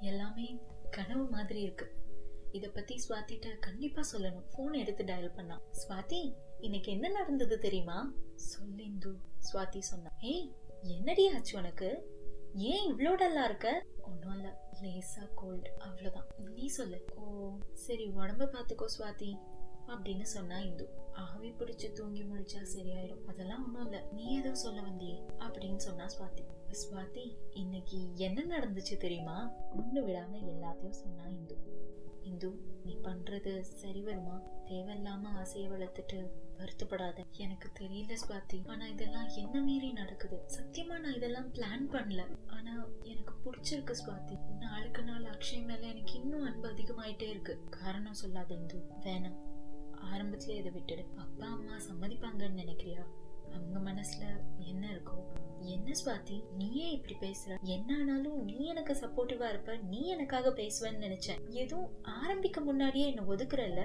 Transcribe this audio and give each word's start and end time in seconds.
எல்லாமே 0.00 0.60
கனவு 0.90 1.28
மாதிரி 1.28 1.60
இருக்கு. 1.60 1.94
இதை 2.52 2.70
பத்தி 2.70 3.00
சுவாத்திட்ட 3.08 3.58
கண்டிப்பா 3.58 4.02
சொல்லணும். 4.12 4.46
போன் 4.56 4.72
எடுத்து 4.72 5.04
டயல் 5.04 5.34
பண்ணா. 5.34 5.60
ஸ்வாதி 5.72 6.34
இன்னைக்கு 6.60 6.92
என்ன 6.92 7.08
நடந்தது 7.08 7.58
தெரியுமா? 7.58 8.12
சொல்லிந்து 8.34 9.12
சுவாதி 9.52 9.78
சொன்னா. 9.78 10.08
ஏய் 10.20 10.52
என்னடி 10.82 11.28
ஆச்சு 11.28 11.58
உனக்கு? 11.58 12.18
ஏன் 12.54 12.94
இவ்வளோ 12.94 13.10
டல்லா 13.10 13.44
இருக்க? 13.44 13.86
ஒன்றும் 14.02 14.32
இல்லை. 14.32 14.50
லேசா 14.82 15.28
கோல்டு 15.34 15.70
அவ்வளோதான் 15.78 16.50
நீ 16.54 16.66
சொல்லு. 16.66 17.04
ஓ 17.14 17.50
சரி 17.74 18.08
உடம்ப 18.08 18.48
பார்த்துக்கோ 18.48 18.84
ஸ்வாதி 18.98 19.36
அப்படின்னு 19.90 20.22
சொன்னா 20.22 20.58
இந்து. 20.58 20.88
ஆவி 21.12 21.50
பிடிச்சு 21.50 21.92
தூங்கி 21.92 22.22
முழிச்சா 22.22 22.66
சரியாயிடும் 22.76 23.24
அதெல்லாம் 23.24 23.64
ஒண்ணும் 23.64 23.82
இல்ல. 23.82 24.08
நீ 24.12 24.24
ஏதோ 24.26 24.54
சொல்ல 24.54 24.80
வந்தியே 24.80 25.22
அப்படின்னு 25.38 25.76
சொன்னா 25.76 26.06
ஸ்வாதி 26.06 26.44
ஸ்வாதி 26.72 27.36
இன்னைக்கு 27.50 28.16
என்ன 28.16 28.58
நடந்துச்சு 28.58 28.96
தெரியுமா? 28.96 29.52
ஒண்ணு 29.78 29.98
விடாம 29.98 30.32
எல்லாத்தையும் 30.32 30.98
சொன்னா 31.02 31.26
இந்து. 31.28 31.56
இந்து 32.22 32.50
நீ 32.84 32.96
பண்றது 33.02 33.60
சரி 33.60 34.02
வருமா? 34.02 34.40
தேவையில்லாம 34.64 35.24
ஆசையை 35.24 35.70
வளர்த்துட்டு 35.70 36.26
வருத்தப்படாத. 36.58 37.24
எனக்கு 37.36 37.70
தெரியல 37.80 38.16
ஸ்வாதி 38.28 38.58
ஆனா 38.66 38.86
இதெல்லாம் 38.86 39.28
என்ன 39.28 39.60
மீறி 39.60 39.92
நடக்குது? 39.92 40.42
சத்தியமா 40.58 40.98
நான் 40.98 41.14
இதெல்லாம் 41.14 41.52
பிளான் 41.54 41.86
பண்ணல. 41.92 42.36
ஆனா 42.46 42.86
எனக்கு 43.02 43.34
பிடிச்சிருக்கு 43.44 43.94
ஸ்வாதி 44.06 44.38
நாளுக்கு 44.58 45.02
நாள் 45.02 45.22
அக்ஷய் 45.22 45.66
மேல 45.66 45.86
எனக்கு 45.86 46.12
இன்னும் 46.12 46.42
அன்பு 46.42 46.68
அதிகமாயிட்டே 46.68 47.28
இருக்கு. 47.28 47.58
காரணம் 47.70 48.14
சொல்லாத 48.14 48.54
இந்து. 48.54 48.82
வேணாம். 49.00 49.38
ஆரம்பத்திலே 50.08 50.56
இதை 50.56 50.70
விட்டுடு 50.72 51.04
அப்பா 51.16 51.46
அம்மா 51.46 51.76
சம்மதிப்பாங்கன்னு 51.88 52.60
நினைக்கிறியா? 52.62 53.02
அவங்க 53.52 53.90
மனசுல 53.90 54.24
என்ன 54.58 54.90
இருக்கும் 54.90 55.26
என்ன 55.64 55.92
சுவாதி 55.92 56.42
நீயே 56.56 56.90
இப்படி 56.90 57.14
பேசுற? 57.20 57.58
என்ன 57.62 57.96
ஆனாலும் 58.00 58.44
நீ 58.44 58.64
எனக்கு 58.64 58.92
சப்போர்ட்டிவா 58.92 59.48
இருப்ப 59.48 59.76
நீ 59.76 60.06
எனக்காக 60.06 60.50
பேசுவேன்னு 60.50 61.04
நினைச்சேன். 61.06 61.48
எதுவும் 61.48 61.90
ஆரம்பிக்க 62.02 62.60
முன்னாடியே 62.60 63.06
என்ன 63.06 63.22
ஒதுக்குறல்ல? 63.22 63.82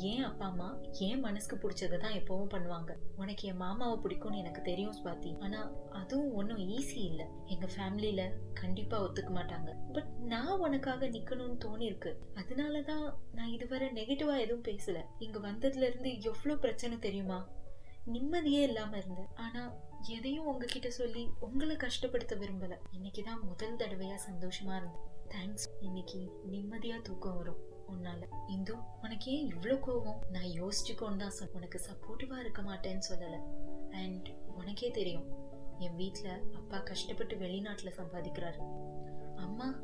ஏன் 0.00 0.22
அப்பா 0.22 0.46
அம்மா 0.46 0.78
ஏன் 0.98 1.20
மனசுக்கு 1.20 1.56
பிடிச்சதை 1.56 1.98
தான் 1.98 2.12
எப்பவும் 2.12 2.52
பண்ணுவாங்க? 2.52 2.92
உனக்கு 3.16 3.48
என் 3.48 3.56
மாமாவை 3.56 3.96
பிடிக்கும்னு 4.02 4.36
எனக்கு 4.36 4.62
தெரியும் 4.62 4.96
ஸ்வாதி 5.04 5.36
ஆனா 5.40 5.72
அதுவும் 5.90 6.32
ஒன்றும் 6.32 6.58
ஈஸி 6.58 7.00
இல்ல. 7.04 7.26
எங்க 7.46 7.68
ஃபேமிலியில 7.76 8.32
கண்டிப்பா 8.54 9.02
ஒத்துக்க 9.02 9.30
மாட்டாங்க. 9.30 9.92
பட் 9.92 10.06
நான் 10.18 10.58
உனக்காக 10.58 11.08
நிக்கணும்னு 11.08 11.58
தோணி 11.64 11.80
இருக்கு 11.80 12.20
அதனாலதான் 12.34 13.14
நான் 13.32 13.48
இதுவரை 13.48 13.88
நெகட்டிவா 13.88 14.40
எதுவும் 14.40 14.62
பேசல. 14.62 15.00
இங்க 15.18 15.38
வந்ததுல 15.38 15.86
இருந்து 15.86 16.22
எவ்வளவு 16.22 16.60
பிரச்சனை 16.60 16.98
தெரியுமா? 16.98 17.48
நிம்மதியே 18.06 18.62
இல்லாம 18.62 18.96
இருந்தேன் 18.96 19.28
ஆனா 19.34 19.72
எதையும் 20.08 20.46
உங்ககிட்ட 20.46 20.90
சொல்லி 20.90 21.28
உங்களை 21.40 21.76
கஷ்டப்படுத்த 21.76 22.34
விரும்பல. 22.34 22.78
இன்னைக்குதான் 22.92 23.42
முதல் 23.42 23.76
தடவையா 23.76 24.18
சந்தோஷமா 24.30 24.76
இருந்தேன். 24.76 25.04
தேங்க்ஸ் 25.28 25.66
இன்னைக்கு 25.80 26.32
நிம்மதியா 26.52 27.02
தூக்கம் 27.02 27.36
வரும் 27.36 27.56
உன்னால. 27.88 28.22
இந்து 28.46 28.74
உனக்கு 29.02 29.32
ஏன் 29.32 29.46
இவ்ளோ 29.46 29.74
கோவம்? 29.74 30.30
நான் 30.30 30.44
யோசிச்சுக்கோன்னு 30.44 31.16
தான் 31.16 31.50
உனக்கு 31.52 31.80
சப்போர்ட்டிவா 31.90 32.38
இருக்க 32.38 32.62
மாட்டேன்னு 32.62 33.02
சொல்லல. 33.08 33.40
அண்ட் 33.90 34.28
உனக்கே 34.56 34.90
தெரியும் 34.90 35.26
என் 35.78 35.98
வீட்டுல 35.98 36.52
அப்பா 36.52 36.78
கஷ்டப்பட்டு 36.78 37.36
வெளிநாட்டுல 37.36 37.92
சம்பாதிக்கிறாரு. 37.96 38.60
அம்மா 39.36 39.74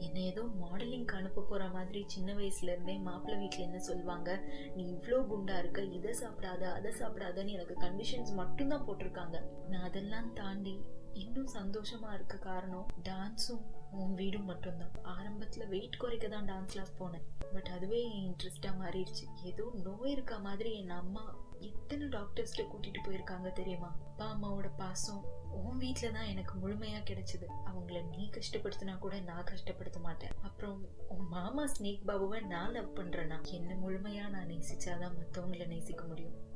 என்னை 0.00 0.24
ஏதோ 0.24 0.42
மாடலிங்க்கு 0.60 1.14
அனுப்ப 1.14 1.40
போற 1.40 1.68
மாதிரி 1.68 2.04
சின்ன 2.06 2.34
வயசுல 2.34 2.72
இருந்தே 2.74 2.98
மாப்பிள்ளை 2.98 3.40
வீட்டில் 3.40 3.66
என்ன 3.66 3.78
சொல்லுவாங்க? 3.78 4.30
நீ 4.76 4.84
இவ்வளோ 4.92 5.18
குண்டா 5.32 5.58
இருக்க 5.58 5.82
இதை 5.82 6.12
சாப்பிடாத 6.20 6.62
அதை 6.72 6.92
சாப்பிடாதன்னு 7.00 7.56
எனக்கு 7.56 7.76
கண்டிஷன்ஸ் 7.80 8.32
மட்டும்தான் 8.34 8.86
போட்டிருக்காங்க. 8.88 9.38
நான் 9.68 9.82
அதெல்லாம் 9.82 10.32
தாண்டி 10.32 10.76
இன்னும் 11.12 11.50
சந்தோஷமா 11.54 12.14
இருக்க 12.14 12.36
காரணம் 12.36 12.86
டான்ஸும் 13.08 13.64
உன் 13.90 14.14
வீடும் 14.14 14.44
மட்டும்தான். 14.44 14.94
ஆரம்பத்துல 15.04 15.68
வெயிட் 15.68 15.96
குறைக்க 15.96 16.28
தான் 16.28 16.48
டான்ஸ் 16.48 16.72
கிளாஸ் 16.72 16.98
போனேன். 16.98 17.26
பட் 17.52 17.70
அதுவே 17.76 18.00
என் 18.02 18.26
இன்ட்ரெஸ்டா 18.28 18.72
மாறிடுச்சு. 18.82 19.24
ஏதோ 19.42 19.64
நோய் 19.84 20.10
இருக்க 20.10 20.38
மாதிரி 20.38 20.72
என் 20.74 20.88
அம்மா 20.88 21.24
எத்தனை 21.60 22.06
டாக்டர்ஸ்ட 22.06 22.56
கூட்டிட்டு 22.56 23.00
போயிருக்காங்க 23.04 23.52
தெரியுமா? 23.52 23.86
அப்பா 23.86 24.36
அம்மாவோட 24.36 24.70
பாசம் 24.76 25.24
உன் 25.50 25.78
வீட்டில 25.78 26.12
தான் 26.12 26.24
எனக்கு 26.24 26.54
முழுமையா 26.58 26.98
கிடைச்சது. 26.98 27.46
அவங்கள 27.66 28.08
நீ 28.08 28.30
கஷ்டப்படுத்தினா 28.30 28.98
கூட 28.98 29.20
நான் 29.20 29.44
கஷ்டப்படுத்த 29.44 30.00
மாட்டேன். 30.00 30.30
அப்புறம் 30.42 30.86
உன் 31.08 31.28
மாமா 31.28 31.64
ஸ்னேக் 31.64 32.00
பாபுவை 32.06 32.46
நான் 32.46 32.72
லவ் 32.72 32.96
பண்றேனா? 32.98 33.44
என்ன 33.44 33.74
முழுமையா 33.74 34.28
நான் 34.28 34.46
நேசிச்சாதான் 34.46 35.16
மற்றவங்கள 35.18 35.66
நேசிக்க 35.66 36.04
முடியும். 36.04 36.46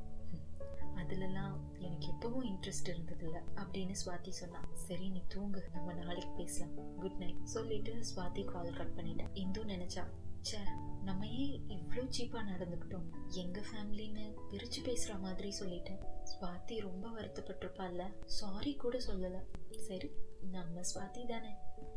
அதுலலாம் 0.95 1.57
எனக்கு 1.77 2.07
எப்பவும் 2.11 2.45
இன்ட்ரெஸ்ட் 2.45 2.89
இருந்ததில்ல. 2.89 3.41
அப்படின்னு 3.55 3.95
ஸ்வாதி 4.05 4.29
சொன்னா 4.29 4.65
சரி 4.73 5.09
நீ 5.09 5.23
தூங்கு. 5.27 5.69
நம்ம 5.73 5.93
நாளைக்கு 5.93 6.29
பேசலாம். 6.29 6.95
குட் 6.99 7.17
நைட் 7.17 7.43
சொல்லிட்டு 7.43 8.03
ஸ்வாதி 8.15 8.45
கால் 8.45 8.73
கட் 8.73 8.93
பண்ணிட்டேன் 8.95 9.29
இந்து 9.33 9.63
நினைச்சா 9.63 10.03
ச்சே 10.51 10.81
நம்ம 11.03 11.27
ஏன் 11.27 11.63
இவ்வளோ 11.67 12.09
சீப்பாக 12.17 12.43
நடந்துக்கிட்டோம். 12.43 13.27
எங்கள் 13.27 13.63
ஃபேமிலின்னு 13.63 14.35
பிரித்து 14.49 14.81
பேசுகிற 14.81 15.17
மாதிரி 15.17 15.53
சொல்லிட்டேன். 15.59 16.03
ஸ்வாதி 16.23 16.79
ரொம்ப 16.79 17.09
வருத்தப்பட்டிருப்பாள்ல. 17.09 18.13
சாரி 18.25 18.75
கூட 18.75 18.97
சொல்லலை. 18.97 19.41
சரி 19.77 20.11
நம்ம 20.51 20.81
ஸ்வாதி 20.81 21.27
தானே. 21.27 21.49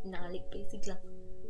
நாளைக்கு 0.03 0.59
பேசிக்கலாம். 0.59 1.01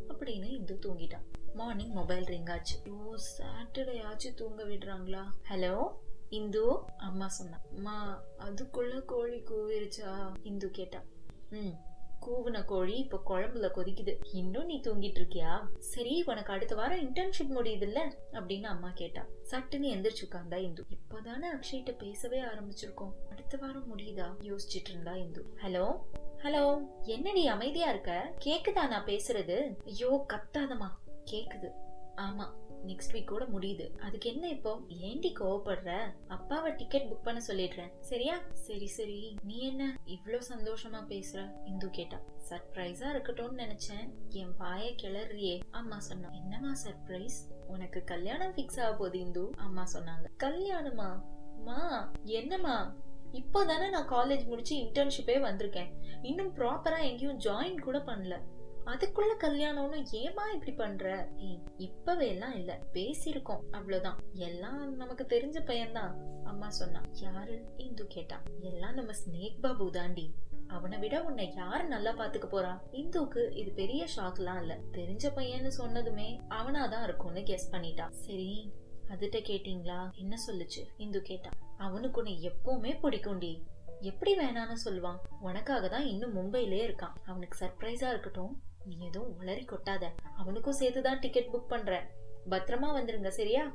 அப்படின்னு 0.07 0.43
இந்து 0.43 0.79
தூங்கிட்டான். 0.81 1.25
மார்னிங் 1.53 1.91
மொபைல் 1.91 2.23
ரிங் 2.23 2.45
ஆச்சு. 2.45 2.79
ஓ 2.89 3.15
சாட்டர்டே 3.37 4.03
ஆச்சு 4.03 4.33
தூங்க 4.33 4.63
விடுறாங்களா? 4.63 5.23
ஹலோ 5.49 5.93
இந்து? 6.29 6.79
அம்மா 6.97 7.27
சொன்னா. 7.27 7.61
அம்மா 7.75 8.23
அதுக்குள்ள 8.39 9.05
கோழி 9.05 9.37
கூவிருச்சா? 9.37 10.33
இந்து 10.43 10.71
கேட்டா. 10.71 11.01
ம். 11.49 11.77
கூவுன 12.25 12.65
கோழி 12.65 12.97
இப்ப 12.97 13.21
குழம்புல 13.27 13.69
கொதிக்குது. 13.75 14.17
இன்னும் 14.33 14.65
நீ 14.65 14.79
தூங்கிட்டு 14.79 15.19
இருக்கியா 15.19 15.59
சரி 15.79 16.23
உனக்கு 16.25 16.53
அடுத்த 16.53 16.75
வாரம் 16.75 16.99
இன்டர்ன்ஷிப் 16.99 17.53
முடியுதுல்ல? 17.55 18.11
அப்படின்னு 18.31 18.63
அம்மா 18.63 18.91
கேட்டா. 18.95 19.25
சட்டுன்னு 19.51 19.89
எந்திரிச்சு 19.95 20.23
உட்கார்ந்தா 20.29 20.55
இந்து. 20.55 20.85
இப்பதானே 20.89 21.45
அக்ஷய்கிட்ட 21.53 21.97
பேசவே 21.97 22.41
ஆரம்பிச்சிருக்கோம். 22.41 23.11
அடுத்த 23.29 23.57
வாரம் 23.57 23.97
முடியுதா? 23.97 24.35
யோசிச்சுட்டு 24.41 24.89
இருந்தா 24.89 25.15
இந்து. 25.15 25.45
ஹலோ? 25.61 25.97
ஹலோ? 26.37 26.85
என்னடி 27.01 27.47
அமைதியா 27.47 27.89
இருக்க? 27.89 28.33
கேக்குதா 28.45 28.87
நான் 28.87 29.05
பேசுறது? 29.05 29.75
ஐயோ 29.85 30.25
கத்தாதமா 30.33 30.87
கேக்குது. 31.31 31.69
ஆமா. 32.15 32.51
நெக்ஸ்ட் 32.85 33.13
வீக் 33.13 33.27
கூட 33.27 33.45
முடியுது. 33.45 33.97
அதுக்கு 33.97 34.29
என்ன 34.29 34.49
இப்போ? 34.49 34.79
ஏண்டி 34.87 35.33
கோவப்படுற? 35.39 35.97
அப்பாவை 36.27 36.75
டிக்கெட் 36.75 37.11
புக் 37.11 37.23
பண்ண 37.23 37.41
சொல்லிடுறேன். 37.47 37.91
சரியா? 37.99 38.39
சரி 38.53 38.87
சரி. 38.87 39.35
நீ 39.43 39.57
என்ன 39.57 39.97
இவ்வளோ 40.05 40.41
சந்தோஷமா 40.53 41.01
பேசுற? 41.07 41.51
இந்து 41.65 41.89
கேட்டா. 41.89 42.21
சர்ப்ரைஸா 42.49 43.05
இருக்கட்டும்னு 43.13 43.67
நினைச்சேன். 43.67 44.13
என் 44.29 44.55
வாய 44.59 44.95
கிளறியே. 45.03 45.61
அம்மா 45.71 45.99
சொன்னா 45.99 46.29
என்னமா 46.29 46.75
சர்ப்ரைஸ் 46.85 47.67
உனக்கு 47.67 48.03
கல்யாணம் 48.03 48.53
ஃபிக்ஸ் 48.53 48.81
ஆக 48.81 48.91
போகுது 48.91 49.19
இந்து. 49.19 49.49
அம்மா 49.57 49.87
சொன்னாங்க 49.93 50.43
கல்யாணமா? 50.43 51.21
மா 51.65 52.11
என்னம்மா? 52.23 52.95
இப்போதானே 53.33 53.89
நான் 53.89 54.09
காலேஜ் 54.09 54.45
முடிச்சு 54.45 54.75
இன்டர்ன்ஷிப்பே 54.75 55.39
வந்திருக்கேன். 55.39 55.91
இன்னும் 56.21 56.55
ப்ராப்பரா 56.55 57.01
எங்கேயும் 57.01 57.39
ஜாயின் 57.39 57.79
கூட 57.79 57.97
பண்ணல. 57.97 58.41
அதுக்குள்ள 58.87 59.33
கல்யாணம்னு 59.39 60.05
ஏமா 60.11 60.53
இப்படி 60.53 60.71
பண்ற? 60.71 61.27
ஏய் 61.37 61.63
இப்பவே 61.77 62.27
எல்லாம் 62.27 62.55
இல்ல. 62.55 62.81
பேசியிருக்கோம். 62.93 63.61
அவ்வளவுதான். 63.71 64.19
எல்லாம் 64.33 64.95
நமக்கு 64.95 65.23
தெரிஞ்ச 65.23 65.65
பையன்தான். 65.65 66.13
அம்மா 66.43 66.69
சொன்னா. 66.69 67.01
யாரு? 67.13 67.65
இந்து 67.77 68.07
கேட்டா. 68.07 68.41
எல்லாம் 68.59 68.93
நம்ம 68.93 69.11
ஸ்னேக் 69.11 69.59
பாபு 69.61 69.91
தாண்டி. 69.91 70.33
அவனை 70.67 70.97
விட 70.97 71.23
உன்னை 71.23 71.53
யாரு 71.55 71.83
நல்லா 71.83 72.11
பாத்துக்க 72.11 72.47
போறா? 72.51 72.81
இந்துக்கு 72.91 73.53
இது 73.53 73.71
பெரிய 73.71 74.07
ஷாக்லாம் 74.15 74.59
இல்ல. 74.59 74.77
தெரிஞ்ச 74.91 75.27
பையன்னு 75.35 75.71
சொன்னதுமே 75.77 76.39
அவனாதான் 76.49 77.03
இருக்கும்னு 77.03 77.39
கெஸ் 77.39 77.71
பண்ணிட்டா. 77.71 78.09
சரி 78.09 78.71
அதுட்ட 79.09 79.39
கேட்டீங்களா? 79.49 80.13
என்ன 80.13 80.35
சொல்லுச்சு? 80.47 80.87
இந்து 80.97 81.21
கேட்டா. 81.21 81.49
அவனுக்கு 81.77 82.19
உன்னை 82.19 82.51
எப்பவுமே 82.51 82.99
பிடிக்கும்டி 83.01 83.61
எப்படி 83.99 84.37
வேணான்னு 84.37 84.75
சொல்லுவான். 84.85 85.17
உனக்காக 85.41 85.87
தான் 85.87 86.05
இன்னும் 86.05 86.35
மும்பையிலே 86.35 86.81
இருக்கான். 86.87 87.13
அவனுக்கு 87.25 87.65
சர்ப்ரைஸா 87.65 88.09
இருக்கட்டும். 88.09 88.61
நீ 88.87 88.97
எதுவும் 88.99 89.41
உளறி 89.41 89.65
கொட்டாத. 89.65 90.05
அவனுக்கும் 90.35 90.73
சேர்த்து 90.73 91.01
தான் 91.01 91.19
டிக்கெட் 91.19 91.53
புக் 91.53 91.67
பண்றேன். 91.67 92.05
பத்திரமா 92.49 92.89
வந்துருங்க 92.97 93.27
சரியா? 93.27 93.71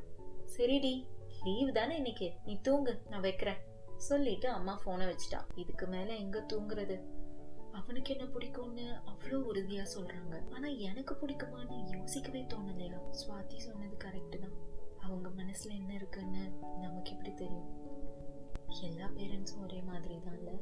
சரிடி 0.57 1.07
லீவ் 1.43 1.73
தானே 1.73 1.97
இன்னைக்கு? 1.97 2.33
நீ 2.45 2.61
தூங்கு 2.61 3.03
நான் 3.11 3.21
வைக்கிறேன். 3.21 3.61
சொல்லிட்டு 3.97 4.49
அம்மா 4.49 4.81
போனை 4.85 5.07
வச்சுட்டான் 5.07 5.49
இதுக்கு 5.55 5.87
மேல 5.87 6.15
எங்க 6.15 6.39
தூங்குறது? 6.53 6.97
அவனுக்கு 7.73 8.17
என்ன 8.17 8.25
பிடிக்கும்னு 8.33 8.87
அவ்வளோ 9.07 9.39
உறுதியா 9.51 9.85
சொல்றாங்க. 9.97 10.53
ஆனா 10.53 10.69
எனக்கு 10.69 11.15
பிடிக்குமான்னு 11.15 11.99
யோசிக்கவே 11.99 12.43
தோணலையா? 12.43 12.99
சுவாதி 13.11 13.57
சொன்னது 13.57 13.97
கரெக்டு 14.05 14.39
தான். 14.39 14.57
அவங்க 15.01 15.29
மனசுல 15.29 15.71
என்ன 15.71 15.95
இருக்குன்னு 15.95 16.51
நமக்கு 16.81 17.11
எப்படி 17.11 17.35
தெரியும்? 17.35 17.71
எல்லா 18.81 19.07
பேரண்ட்ஸும் 19.07 19.63
ஒரே 19.63 19.81
மாதிரி 19.81 20.21
தான் 20.25 20.39
இல்லை 20.39 20.57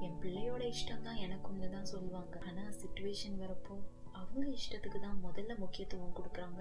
என் 0.00 0.18
பிள்ளையோட 0.20 0.72
இஷ்டம் 0.72 1.02
தான் 1.02 1.16
எனக்குன்னு 1.16 1.70
தான் 1.70 1.84
சொல்லுவாங்க. 1.84 2.38
ஆனா 2.46 2.62
சுச்சுவேஷன் 2.62 3.38
வரப்போ 3.40 3.76
அவங்க 4.12 4.46
இஷ்டத்துக்கு 4.46 5.00
தான் 5.00 5.20
முதல்ல 5.24 5.58
முக்கியத்துவம் 5.58 6.14
கொடுக்குறாங்க. 6.14 6.60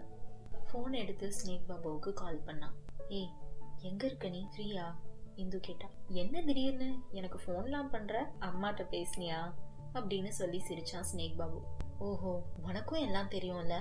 ஃபோன் 0.68 0.92
எடுத்து 0.92 1.32
ஸ்னேக் 1.32 1.70
பாபாவுக்கு 1.70 2.14
கால் 2.14 2.44
பண்ணான் 2.46 2.76
ஏய் 3.08 3.30
எங்க 3.82 4.06
இருக்க 4.06 4.30
நீ? 4.30 4.48
ஃப்ரீயா? 4.56 4.96
இந்து 5.36 5.60
கேட்டா. 5.60 5.88
என்ன 6.08 6.42
திடீர்னு? 6.42 6.94
எனக்கு 7.12 7.40
ஃபோன்லாம் 7.46 7.90
பண்ற? 7.90 8.34
அம்மாட்ட 8.40 8.84
பேசுனியா? 8.92 9.54
அப்படின்னு 9.94 10.28
சொல்லி 10.28 10.62
சிரிச்சான் 10.68 11.06
ஸ்னேக் 11.14 11.36
பாபு. 11.36 11.62
ஓஹோ 11.98 12.44
உனக்கும் 12.62 13.02
எல்லாம் 13.02 13.28
தெரியும்ல? 13.28 13.74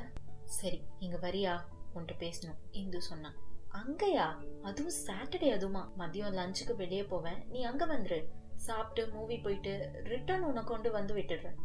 சரி 0.45 0.83
இங்க 0.99 1.17
வரியா? 1.17 1.61
உன்கிட்ட 1.95 2.13
பேசணும். 2.19 2.57
இந்து 2.71 3.03
சொன்னான் 3.03 3.35
அங்கயா? 3.73 4.37
அதுவும் 4.63 4.99
சாட்டர்டே 5.07 5.53
அதுமா. 5.53 5.89
மதியம் 5.99 6.33
லஞ்சுக்கு 6.33 6.77
வெளியே 6.77 7.05
போவேன். 7.05 7.47
நீ 7.49 7.63
அங்க 7.63 7.87
வந்துரு. 7.87 8.27
சாப்பிட்டு 8.67 9.03
மூவி 9.15 9.37
போயிட்டு 9.39 9.73
ரிட்டர்ன் 10.13 10.47
உன்னை 10.49 10.63
கொண்டு 10.63 10.89
வந்து 10.97 11.15
விட்டுடுறேன். 11.15 11.59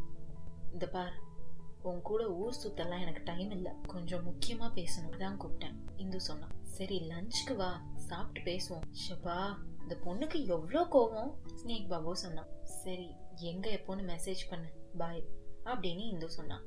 இந்த 0.72 0.86
பார் 0.94 1.14
உன் 1.88 2.00
கூட 2.08 2.22
ஊர் 2.42 2.60
சுத்தெல்லாம் 2.62 3.02
எனக்கு 3.04 3.22
டைம் 3.24 3.50
இல்லை. 3.50 3.72
கொஞ்சம் 3.86 4.24
முக்கியமா 4.28 4.66
பேசணும் 4.78 5.20
தான் 5.22 5.40
கூப்பிட்டேன் 5.42 5.76
இந்து 5.96 6.20
சொன்னான். 6.20 6.54
சரி 6.76 6.96
லஞ்சுக்கு 7.10 7.54
வா 7.56 7.70
சாப்பிட்டு 8.08 8.40
பேசுவோம். 8.48 8.86
ஷபா 9.02 9.38
இந்த 9.82 9.96
பொண்ணுக்கு 10.04 10.38
எவ்வளோ 10.46 10.80
கோவம்? 10.94 11.30
ஸ்னேக் 11.60 11.88
பாபு 11.88 12.16
சொன்னான். 12.16 12.50
சரி 12.62 13.08
எங்க 13.50 13.66
எப்போன்னு 13.70 14.04
மெசேஜ் 14.12 14.42
பண்ணு. 14.50 14.68
பாய் 15.02 15.22
அப்படின்னு 15.64 16.04
இந்து 16.12 16.30
சொன்னான். 16.30 16.64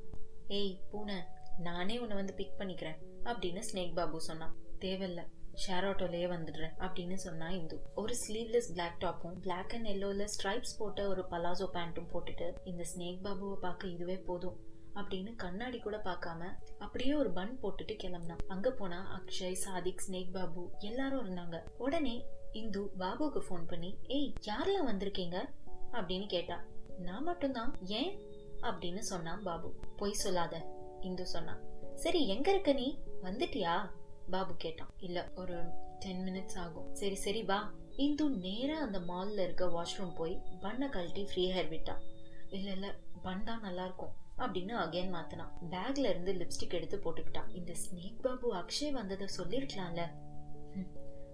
ஏய் 0.58 0.72
பூனை 0.90 1.18
நானே 1.58 1.98
உன்னை 1.98 2.16
வந்து 2.16 2.34
பிக் 2.34 2.58
பண்ணிக்கிறேன் 2.58 2.98
அப்படின்னு 3.24 3.62
ஸ்னேக் 3.70 3.94
பாபு 3.94 4.20
சொன்னான். 4.20 4.54
தேவையில்ல. 4.84 5.22
ஷேர் 5.66 5.84
ஆட்டோலயே 5.84 6.26
வந்துடுறேன் 6.34 6.74
அப்படின்னு 6.78 7.14
சொன்னா 7.14 7.50
இந்து. 7.50 7.82
ஒரு 7.94 8.14
ஸ்லீவ்லெஸ் 8.26 8.72
பிளாக் 8.72 9.00
டாப்பும் 9.00 9.40
பிளாக் 9.40 9.74
அண்ட் 9.74 9.84
எல்லோல 9.84 10.24
ஸ்ட்ரைப்ஸ் 10.24 10.76
போட்ட 10.78 11.08
ஒரு 11.08 11.24
பலாசோ 11.30 11.68
பேண்ட்டும் 11.72 12.08
போட்டுட்டு 12.12 12.54
இந்த 12.64 12.84
ஸ்னேக் 12.94 13.20
பாபுவை 13.24 13.54
பார்க்க 13.54 13.88
இதுவே 13.88 14.16
போதும் 14.16 14.56
அப்படின்னு 14.94 15.36
கண்ணாடி 15.36 15.78
கூட 15.78 15.96
பார்க்காம 15.96 16.46
அப்படியே 16.78 17.14
ஒரு 17.14 17.30
பன் 17.30 17.58
போட்டுட்டு 17.62 17.96
கிளம்புனான். 18.02 18.46
அங்க 18.48 18.70
போனா 18.70 19.00
அக்ஷய் 19.18 19.52
சாதிக் 19.52 20.02
ஸ்னேக் 20.08 20.32
பாபு 20.32 20.70
எல்லாரும் 20.78 21.24
இருந்தாங்க. 21.26 21.62
உடனே 21.78 22.24
இந்து 22.52 22.90
பாபுக்கு 22.98 23.40
ஃபோன் 23.40 23.66
பண்ணி 23.66 23.98
ஏய் 24.06 24.32
யாரெல்லாம் 24.46 24.88
வந்திருக்கீங்க? 24.88 25.48
அப்படின்னு 25.92 26.26
கேட்டா 26.26 26.64
நான் 26.98 27.22
மட்டும்தான் 27.22 27.76
ஏன்? 27.86 28.18
அப்படின்னு 28.62 28.98
சொன்னான் 28.98 29.42
பாபு. 29.42 29.74
பொய் 29.96 30.12
சொல்லாத 30.12 30.66
இந்து 31.00 31.26
சொன்னான். 31.26 31.60
சரி 31.94 32.28
எங்க 32.28 32.50
இருக்க 32.50 32.72
நீ? 32.72 32.98
வந்துட்டியா? 33.22 33.90
பாபு 34.30 34.54
கேட்டான். 34.56 34.92
இல்ல 34.98 35.18
ஒரு 35.34 35.56
டென் 35.98 36.22
மினிட்ஸ் 36.26 36.58
ஆகும். 36.58 36.94
சரி 36.94 37.14
சரி 37.14 37.42
வா. 37.42 37.72
இந்து 37.96 38.30
நேரா 38.30 38.80
அந்த 38.80 38.98
மால்ல 38.98 39.38
இருக்க 39.38 39.66
வாஷ்ரூம் 39.66 40.14
போய் 40.14 40.40
பண்ணை 40.60 40.88
கழட்டி 40.88 41.24
ஃப்ரீ 41.24 41.44
ஹேர் 41.52 41.68
விட்டான் 41.68 42.02
இல்ல 42.50 42.70
இல்ல 42.70 42.94
பன் 43.22 43.44
தான் 43.44 43.60
நல்லா 43.60 43.84
இருக்கும் 43.84 44.14
அப்படின்னு 44.38 44.74
அகைன் 44.84 45.14
மாத்தினான். 45.16 45.52
பேக்ல 45.70 46.08
இருந்து 46.12 46.32
லிப்ஸ்டிக் 46.32 46.72
எடுத்து 46.72 46.96
போட்டுக்கிட்டான். 46.96 47.54
இந்த 47.54 47.72
ஸ்னேக் 47.72 48.22
பாபு 48.22 48.54
அக்ஷய் 48.54 48.90
வந்ததை 48.90 49.28
சொல்லிருக்கலாம்ல. 49.36 50.02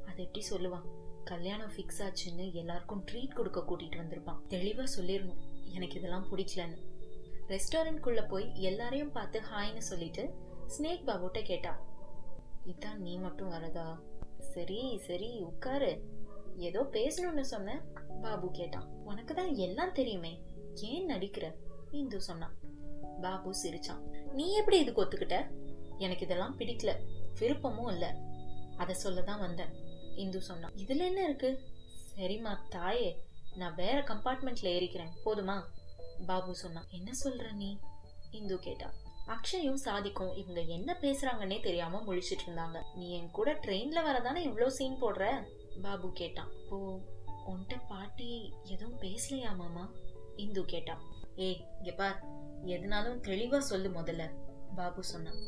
அதை 0.06 0.24
எப்படி 0.24 0.42
சொல்லுவான்? 0.50 0.86
கல்யாணம் 1.24 1.72
ஃபிக்ஸ் 1.72 2.02
ஆச்சுன்னு 2.06 2.52
எல்லாருக்கும் 2.52 3.04
ட்ரீட் 3.12 3.34
கொடுக்க 3.34 3.60
கூட்டிட்டு 3.60 4.00
வந்திருப்பான். 4.02 4.40
தெளிவா 4.48 4.84
சொல்லிடணும் 4.98 5.40
எனக்கு 5.72 5.94
இதெல்லாம் 5.94 6.26
பிடிக்கலன்னு. 6.30 6.82
ரெஸ்டாரண்ட்குள்ள 7.48 8.28
போய் 8.28 8.46
எல்லாரையும் 8.60 9.12
பார்த்து 9.12 9.40
ஹாய்னு 9.40 9.78
சொல்லிட்டு 9.78 10.34
ஸ்னேக் 10.78 11.06
பாபுட்ட 11.06 11.42
கேட்டான். 11.42 11.80
இதான் 12.66 12.96
நீ 12.96 13.18
மட்டும் 13.18 13.50
வரதா? 13.50 14.00
சரி 14.40 15.00
சரி 15.06 15.40
உட்காரு. 15.40 16.02
ஏதோ 16.56 16.82
பேசணும்னு 16.82 17.40
சொன்ன 17.40 17.82
பாபு 18.22 18.50
கேட்டான். 18.50 18.86
உனக்கு 19.04 19.34
தான் 19.34 19.54
எல்லாம் 19.54 19.92
தெரியுமே 19.92 20.42
ஏன் 20.74 21.08
நடிக்கிற? 21.08 21.54
இந்து 21.90 22.20
சொன்னான். 22.20 22.54
பாபு 23.22 23.50
சிரிச்சான். 23.62 24.02
நீ 24.32 24.52
எப்படி 24.52 24.78
இதுக்கு 24.78 25.04
ஒத்துக்கிட்ட 25.04 25.50
எனக்கு 25.98 26.24
இதெல்லாம் 26.24 26.58
பிடிக்கல 26.58 26.92
விருப்பமும் 27.38 27.90
இல்ல. 27.92 28.06
அத 28.76 28.96
சொல்லதான் 29.04 29.38
வந்தேன் 29.38 29.72
இந்து 30.16 30.40
சொன்னான். 30.40 30.74
இதுல 30.74 31.04
என்ன 31.04 31.24
இருக்கு? 31.24 31.60
சரிம்மா 32.16 32.58
தாயே 32.68 33.22
நான் 33.56 33.74
வேற 33.74 34.00
கம்பார்ட்மெண்ட்ல 34.00 34.68
ஏறிக்கிறேன். 34.76 35.12
போதுமா? 35.24 35.62
பாபு 36.26 36.54
சொன்னான். 36.54 36.86
என்ன 36.90 37.10
சொல்ற 37.24 37.52
நீ? 37.52 37.78
இந்து 38.30 38.58
கேட்டா 38.58 38.90
அக்ஷயும் 39.26 39.74
சாதிக்கும் 39.74 40.34
இவங்க 40.34 40.60
என்ன 40.60 40.96
பேசுறாங்கன்னே 41.00 41.62
தெரியாம 41.62 42.02
முழிச்சிட்டு 42.06 42.44
இருந்தாங்க. 42.46 42.82
நீ 42.94 43.10
என் 43.10 43.30
கூட 43.30 43.52
ட்ரெயின்ல 43.52 44.02
வரதானே 44.04 44.40
இவ்வளோ 44.48 44.66
சீன் 44.66 45.02
போடுற? 45.02 45.46
பாபு 45.82 46.12
கேட்டான். 46.12 46.50
ஓ 46.70 46.98
உன்கிட்ட 47.46 47.80
பாட்டி 47.88 48.54
எதுவும் 48.62 49.00
பேசலையா 49.00 49.56
மாமா? 49.56 49.92
இந்து 50.36 50.64
கேட்டான். 50.64 51.02
ஏய் 51.36 51.66
இங்க 51.78 51.92
பார். 51.92 52.24
எதுனாலும் 52.64 53.20
தெளிவா 53.20 53.58
சொல்லு 53.58 53.88
முதல்ல 53.88 54.30
பாபு 54.74 55.04
சொன்னான். 55.04 55.40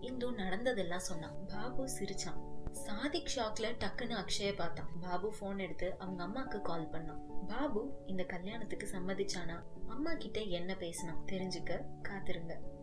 இந்து 0.00 0.32
நடந்ததெல்லாம் 0.32 1.06
சொன்னான். 1.10 1.46
பாபு 1.46 1.88
சிரிச்சான். 1.98 2.40
சாதிக் 2.72 3.32
ஷாக்ல 3.36 3.66
டக்குன்னு 3.78 4.14
அக்ஷய 4.22 4.54
பார்த்தான். 4.54 4.88
பாபு 5.00 5.34
போன் 5.40 5.58
எடுத்து 5.58 5.96
அவங்க 5.98 6.22
அம்மாக்கு 6.24 6.60
கால் 6.60 6.90
பண்ணான். 6.90 7.46
பாபு 7.46 8.04
இந்த 8.06 8.22
கல்யாணத்துக்கு 8.24 8.88
சம்மதிச்சானா? 8.92 9.62
அம்மா 9.88 10.14
கிட்ட 10.14 10.40
என்ன 10.40 10.74
பேசினான் 10.74 11.24
தெரிஞ்சுக்க 11.26 11.82
காத்திருங்க. 12.08 12.73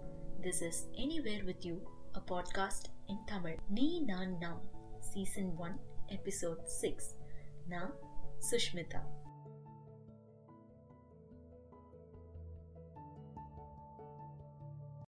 this 0.40 0.62
is 0.62 0.80
anywhere 0.94 1.44
with 1.44 1.66
you 1.66 1.76
a 2.16 2.22
podcast 2.26 2.88
in 3.06 3.24
Tamil 3.24 3.58
நீ 3.68 3.88
நான் 4.04 4.34
நாம் 4.38 4.62
சீசன் 5.12 5.52
ஒன் 5.58 5.76
எபிசோட் 6.06 6.62
சிக்ஸ் 6.80 7.10
நான் 7.68 7.94
சுஷ்மிதா 8.50 9.02